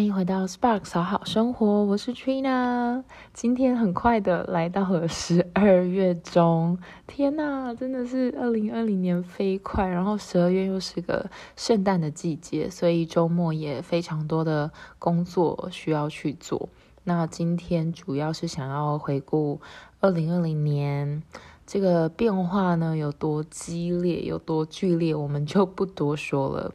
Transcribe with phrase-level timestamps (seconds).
[0.00, 3.04] 欢迎回到 Spark 扫好生活，我是 Trina。
[3.34, 9.86] 今天很快的来到了十二月中，天呐，真的是二零二零年飞快。
[9.86, 16.70] 然后十二月又是个圣诞的季节，所以周末也非常多的工作需要去做。
[17.04, 19.60] 那今天主要是想要回顾
[20.00, 21.22] 二零二零年
[21.66, 26.72] 这个变化呢有多激烈、有多剧烈，我们就不多说了。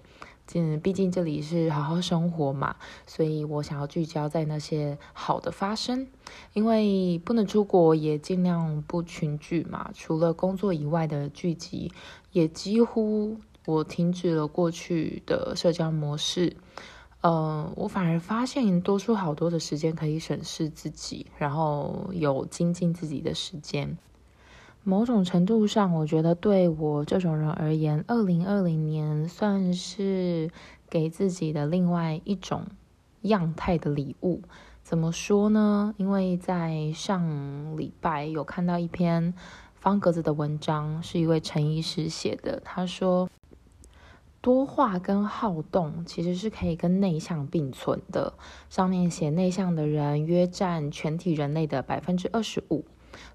[0.53, 2.75] 嗯，毕竟这里是好好生活嘛，
[3.07, 6.07] 所以我想要聚焦在那些好的发生。
[6.53, 9.91] 因为不能出国，也尽量不群聚嘛。
[9.93, 11.91] 除了工作以外的聚集，
[12.31, 16.55] 也几乎我停止了过去的社交模式。
[17.21, 23.97] 嗯，我反而发现多出好多的时间可以审视自己，然后有精进自己的时间。
[24.87, 30.51] 某种程度上，我觉得对我这种人而言，二零二零年算是
[30.87, 32.67] 给自己的另外一种
[33.23, 34.43] 样态的礼物。
[34.83, 35.95] 怎么说呢？
[35.97, 39.33] 因为在上礼拜有看到一篇
[39.73, 42.61] 方格子的文章，是一位陈医师写的。
[42.63, 43.27] 他说，
[44.39, 48.33] 多话跟好动其实是可以跟内向并存的。
[48.69, 52.85] 上面写，内向的人约占全体人类的百分之二十五。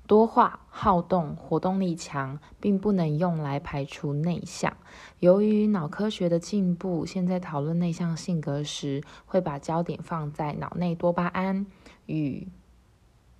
[0.07, 4.77] 多话、好动、活动力强，并不能用来排除内向。
[5.19, 11.67] 由于脑科学的进步，现在讨论内向性格时，会把焦点放在脑内多巴胺
[12.07, 12.49] 与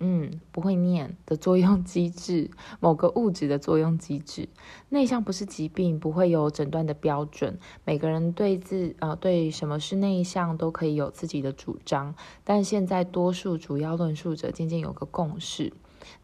[0.03, 2.49] 嗯不会念的作用机制，
[2.81, 4.49] 某个物质的作用机制。
[4.89, 7.59] 内向不是疾病，不会有诊断的标准。
[7.85, 15.71] 每个人对自呃对什么是内向都可以有自己的主张，但现在多数主要论述者渐渐有个共识。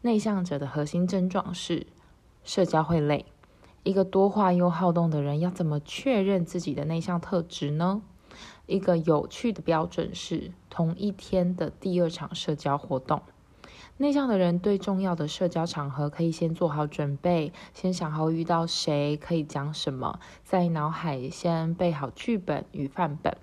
[0.02, 1.86] 内向者的核心症状是
[2.42, 3.26] 社交会累。
[3.84, 8.02] 一个多话又好动的人要怎么确认自己的内向特质呢？
[8.66, 13.22] 一个有趣的标准是同一天的第二场社交活动。
[14.00, 23.36] 内向的人对重要的社交场合可以先做好准备，先想好遇到谁可以讲什么，在脑海先备好剧本与范本。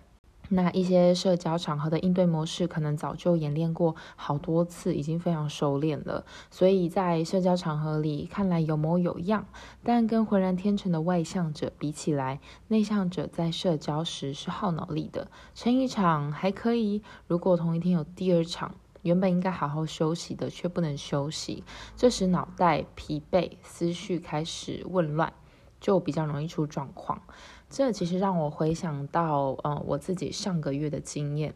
[0.48, 6.24] 那一些社交场合的应对模式，可能早就演练过好多次，已经非常熟练了。
[6.50, 9.46] 所以在社交场合里，看来有模有样。
[9.84, 12.40] 但跟浑然天成的外向者比起来，
[12.70, 15.28] 内向者在社交时是耗脑力的。
[15.54, 21.64] 撑一场还可以，如果同一天有第二场，原本应该好好休息的，却不能休息，
[21.96, 25.32] 这时脑袋疲惫，思绪开始混乱，
[25.80, 27.22] 就比较容易出状况。
[27.70, 31.54] 这其实让我回想到，嗯，我自己上个月的经验。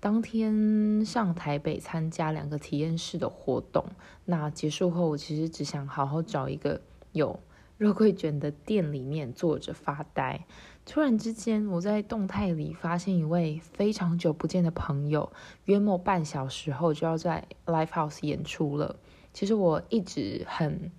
[0.00, 3.84] 当天上台北参加两个体验式的活动，
[4.24, 6.80] 那结束后，我其实只想好好找一个
[7.12, 7.38] 有
[7.78, 10.46] 肉桂卷的店里面坐着发呆。
[10.84, 15.32] 突然之间，我在动态里发现一位非常久不见的朋友，
[15.64, 18.96] 约莫半小时后就要在 l i f e House 演出了。
[19.32, 20.90] 其实我一直很。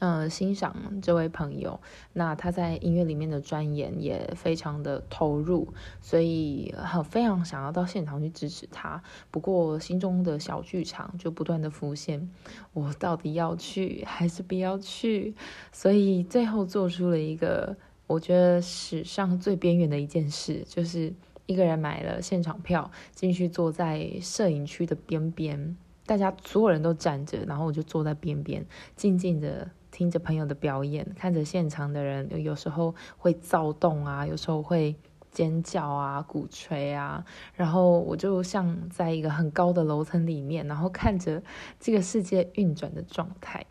[0.00, 1.80] 嗯，欣赏这位朋友，
[2.12, 9.02] 那他在音乐里面的钻研也非常的投入，所以很非常想要到现场去支持他。
[9.30, 12.30] 不过心中的小剧场就不断的浮现，
[12.72, 15.34] 我到底要去还是不要去？
[15.72, 21.12] 所以最后做出了一个我觉得史上最边缘的一件事，就是
[21.46, 29.68] 一个人买了现场票进去坐在摄影区的边边，大家所有人都站着，然后我就坐在边边，静静的。
[29.98, 34.94] 听着朋友的表演，看着现场的人，有时候会躁动啊，有时候会
[35.32, 37.24] 尖叫啊、鼓吹啊，
[37.56, 41.42] 然后我就像在一个很高的楼层里面，然后看着
[41.80, 43.66] 这个世界运转的状态。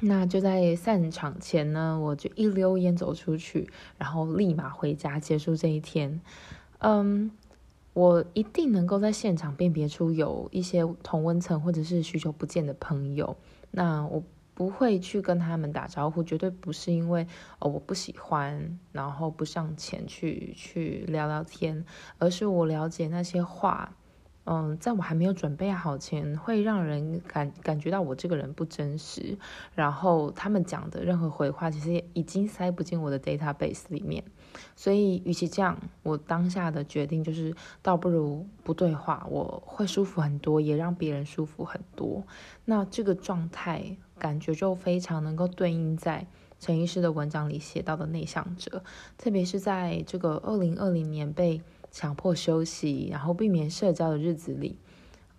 [0.00, 6.20] 那就在散场前呢，我就一溜烟走出去，然后立马回家结束这一天。
[6.78, 7.30] 嗯，
[7.92, 13.36] 我一定能够在现场辨别出有一些同温层或者是许久不见的朋友。
[13.70, 14.20] 那我。
[14.58, 17.24] 不会去跟他们打招呼，绝对不是因为
[17.60, 21.84] 哦我不喜欢，然后不上前去去聊聊天，
[22.18, 23.94] 而是我了解那些话，
[24.46, 29.38] 嗯，在我还没有准备好前，会让人感感觉到我这个人不真实，
[29.76, 34.24] 然后他们讲的任何回话，其实也已经塞不进我的 database 里面，
[34.74, 42.24] 所以与其这样，我当下的决定就是，倒不如不对话，我会舒服很多，也让别人舒服很多，
[42.64, 43.96] 那这个状态。
[44.18, 46.26] 感觉就非常能够对应在
[46.60, 48.82] 陈医师的文章里写到的内向者，
[49.16, 54.76] 特别是在这个二零二零年被强迫休息，然后避免社交的日子里，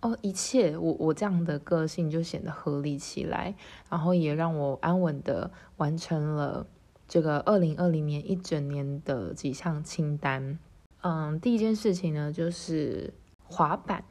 [0.00, 3.54] 哦，一切我我这样的个性就显得合理起来，
[3.90, 6.66] 然后也让我安稳的完成了
[7.06, 10.58] 这个二零二零年一整年的几项清单。
[11.02, 13.12] 嗯，第一件事情呢，就是
[13.44, 14.04] 滑板。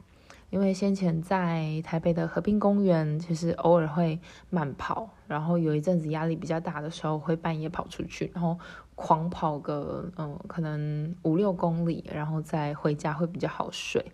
[0.50, 4.18] 因为先前在台北的和平公园，其实偶尔会
[4.50, 8.58] 慢跑，然后有一阵子压力比较大的时候，会半夜跑出去，然后
[8.96, 14.04] 狂跑个嗯，可能五六公里，然后再回家会比较好睡。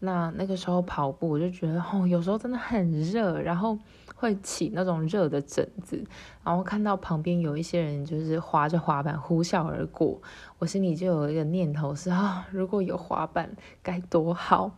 [0.00, 3.78] 那那个时候跑步，我就觉得哦，有时候真的很热，然后
[4.16, 6.02] 会起那种热的疹子，
[6.42, 10.20] 然后看到旁边有一些人就是滑着滑板呼啸而过，
[10.58, 14.72] 我心里就有一个念头是啊，如果有滑板该多好。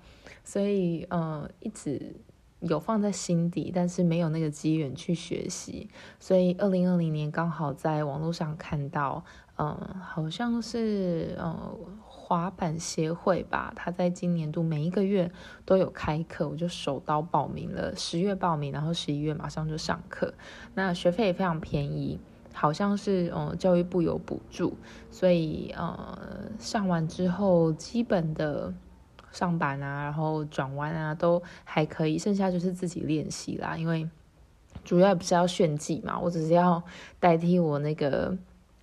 [0.44, 2.14] 所以，呃，一直
[2.60, 5.88] 有放在心底，但是没有那个机缘去学习。
[6.20, 9.24] 所以，二零二零年刚好在网络上看到，
[9.56, 11.76] 嗯，好像是呃
[12.06, 15.30] 滑板协会吧，他在今年度每一个月
[15.64, 17.96] 都有开课，我就手刀报名了。
[17.96, 20.34] 十月报名，然后十一月马上就上课。
[20.74, 22.20] 那学费也非常便宜，
[22.52, 24.76] 好像是嗯教育部有补助，
[25.10, 26.18] 所以呃
[26.58, 28.74] 上完之后基本的。
[29.34, 33.76] 上板啊，然后转弯啊，都还可以，剩下就是自己练习啦。
[33.76, 34.08] 因为
[34.84, 36.80] 主要不是要炫技嘛，我只是要
[37.18, 38.38] 代替我那个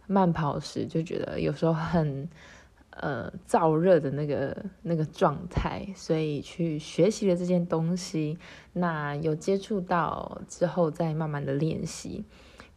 [0.08, 2.28] 慢跑时就觉得有时候很
[2.90, 8.38] 呃燥热的那个那个状态，所以去学习了这件东西。
[8.74, 12.26] 那有接触到之后，再慢慢的练习。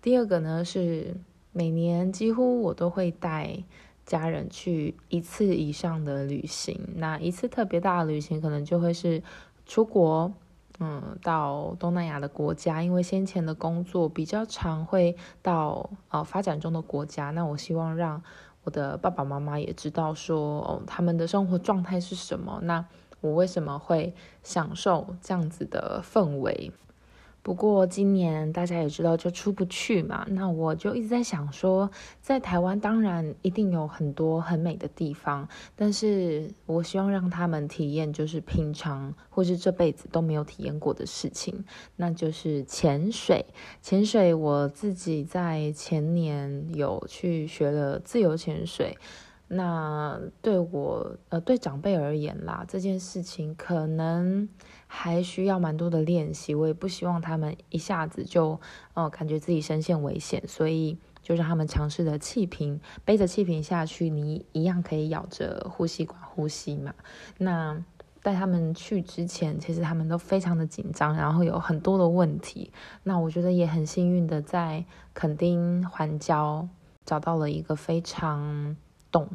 [0.00, 1.16] 第二个呢是
[1.50, 3.64] 每年几乎我都会带。
[4.06, 9.22] 家人去一次以上的旅行，那一次特别大的旅行可能就会是
[9.64, 10.32] 出国，
[10.78, 18.22] 嗯，到东南亚的国家，因为先前的工作比较常会到呃发展中的国家，那我希望让
[18.64, 22.84] 我的爸爸妈妈也知道说，哦，他们的生活状态是什么，那
[23.20, 26.72] 我为什么会享受这样子的氛围。
[27.44, 31.90] 不过今年大家也知道就出不去嘛，那我就一直在想说，
[32.22, 35.46] 在台湾当然一定有很多很美的地方，
[35.76, 41.64] 但是我希望让他们体验就是平常或是这辈子都没有体验过的事情，
[41.96, 43.44] 那就是潜水。
[43.82, 48.96] 潜水我自己在前年有去学了自由潜水。
[49.56, 54.48] 那对我呃对长辈而言啦，这件事情可能
[54.88, 56.56] 还需要蛮多的练习。
[56.56, 58.60] 我也不希望他们一下子就
[58.94, 66.92] 呃感觉自己身陷危险，所以就让他们尝试的气瓶，背着气瓶下去，你一样可以咬着呼吸管呼吸嘛。
[67.38, 67.80] 那
[68.24, 72.72] 带他们去之前，其实他们都非常的紧张，然后有很多的问题。
[73.04, 76.66] 那我觉得也很幸运的在垦丁环礁
[77.04, 78.76] 找到了一个非常。
[79.14, 79.28] 懂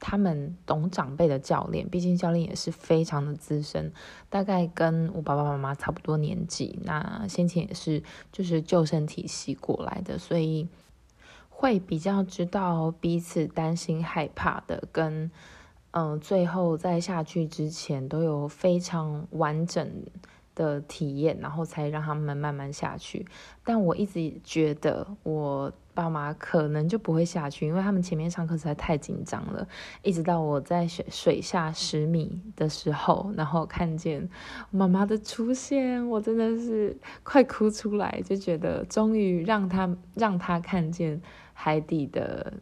[0.00, 3.92] 他们懂长辈的教练，毕竟教练也是非常的资深，
[4.28, 6.80] 大概跟我爸爸妈妈差不多年纪。
[6.82, 8.02] 那先前也是
[8.32, 10.68] 就是救生体系过来的，所以
[11.48, 15.30] 会比较知道彼此担心害怕的，跟
[15.92, 20.02] 嗯最后在下去之前都有非常完整
[20.54, 23.26] 的体验，然后才让他们慢慢下去。
[23.64, 25.72] 但我一直觉得我。
[25.96, 29.64] 爸妈可能就不会下去，因为他们前面上课实在太紧张了。
[30.02, 34.28] 一直到我在水水下十米的时候，然后看见
[34.72, 41.22] 妈妈的出现，我真的是快哭出来，就觉得终于让他让他看见
[41.52, 42.52] 海底的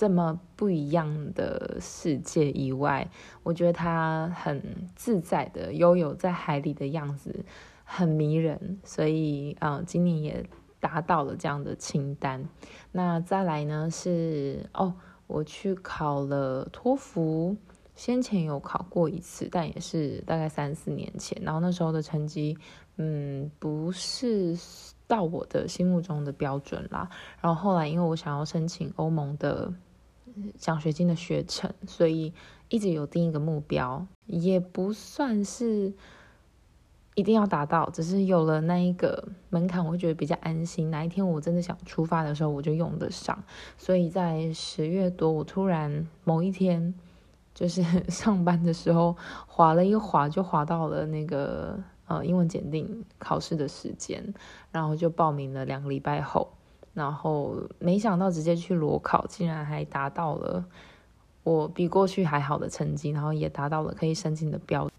[0.00, 3.06] 这么不一样的世界以外，
[3.42, 7.44] 我觉得他很自在的悠游在海里的样子
[7.84, 10.46] 很迷人，所以啊，今年也。
[10.82, 12.48] 达到了这样的清单，
[12.90, 14.94] 那再来呢是哦，
[15.26, 17.54] 我去考了托福，
[17.94, 22.56] 先前有考过一次，但也是大概三四年前，然后那时候的成绩，
[22.96, 24.56] 嗯，不是
[25.06, 27.10] 到我的心目中的标准啦。
[27.42, 29.70] 然后后来因为我想要申请欧盟的
[30.58, 32.32] 奖学金的学程，所以
[32.68, 35.92] 一直有定一个目标，也不算是。
[37.16, 40.90] 一定要达到，只是有了那一个门槛，我会觉得比较安心。
[40.90, 43.42] 哪一天我真的想出发的时候，我就用得上。
[43.76, 46.94] 所以在十月多，我突然某一天
[47.52, 49.14] 就是 上班的时候，
[49.46, 54.32] 滑了一滑，就滑到了那个呃英文检定考试的时间，
[54.70, 56.48] 然后就报名了两个礼拜后，
[56.92, 60.64] 然后没想到直接去裸考，竟然还达到了
[61.42, 64.90] 我比过去还好的成绩，然后也达到了可以申请的标。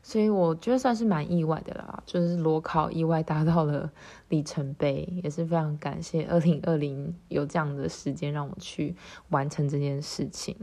[0.00, 3.90] 所以我觉得算是蛮意外的啦，就是裸考意外达到了
[4.28, 8.96] 里程碑，也是非常感谢二零二零有这样的时间让我去
[9.30, 10.56] 完成这件事情。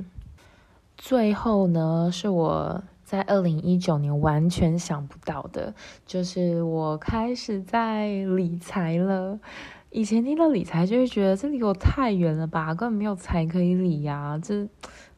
[0.98, 5.76] 最后呢，是我在二零一九年完全想不到的，
[6.08, 9.38] 就是我开始在理财了。
[9.96, 14.68] 以前听到理财就会觉得这离我太远了吧，根本没有财可以理呀，这。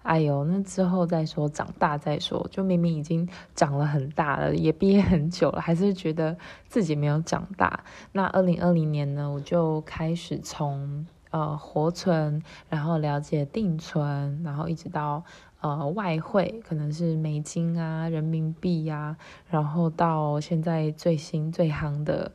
[0.04, 2.48] 哎呦，那之后再说，长大再说。
[2.52, 7.84] 就明明已经长了很大了，也毕业很久了，还是觉得自己没有长大。
[8.12, 15.24] 那二零二零年呢，我就开始从呃活存，然后了解定存，然后一直到
[15.60, 19.18] 呃外汇，可能是美金啊、人民币呀，
[19.50, 22.32] 然后到现在最新最夯的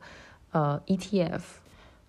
[0.51, 1.62] 呃 ETF。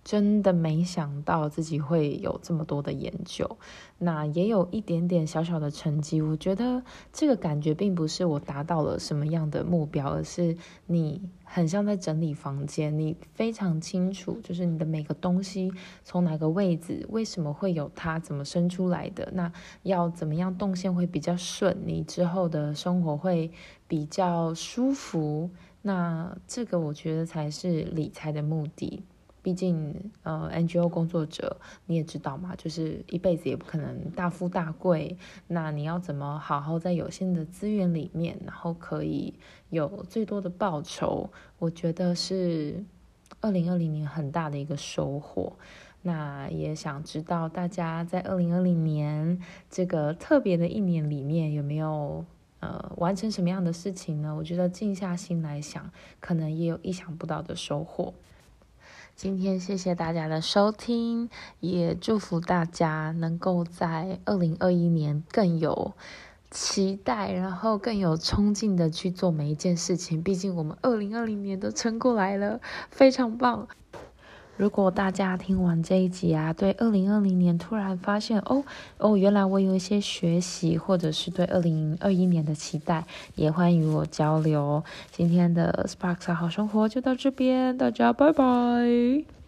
[0.04, 3.56] 真的没想到自己会有这么多的研究，
[3.96, 6.20] 那也有一点点小小的成绩。
[6.20, 10.54] 我觉得这个感觉并不是我达到了什么样的目标，而是
[10.86, 15.72] 你很像在整理房间，你非常清楚，就是你的每个东西
[16.04, 19.50] 从哪个位置，为什么会有它，怎么生出来的，那
[19.84, 23.50] 要怎么样动线会比较顺，你之后的生活会
[23.88, 25.48] 比较舒服。
[25.80, 29.02] 那这个我觉得才是理财的目的。
[29.44, 35.18] 毕竟，呃，NGO 工作者你也知道嘛，就是一辈子也不可能大富大贵。
[35.48, 39.34] 那你要怎么好好在有限的资源里面，然后可以
[39.68, 41.28] 有最多的报酬？
[41.58, 42.82] 我觉得是
[43.40, 45.52] 二零二零年很大的一个收获。
[46.00, 52.24] 那也想知道大家在二零二零年这个特别的一年里面有没有
[52.60, 54.34] 呃完成什么样的事情呢？
[54.34, 58.14] 我觉得静下心来想，可能也有意想不到的收获。
[59.16, 61.30] 今天谢谢大家的收听，
[61.60, 65.92] 也祝福大家能够在二零二一年更有
[66.50, 70.20] 期待，然后更有冲劲的去做每一件事情。
[70.20, 73.68] 毕竟我们二零二零年都撑过来了，非常棒。
[74.56, 78.64] 如果大家听完这一集啊，对二零二零年突然发现哦
[78.98, 84.82] 哦，原来我有一些学习，或者是对二零二一年的期待，也欢迎与我交流。
[85.10, 89.43] 今天的 Sparks 好生活就到这边，大家拜拜。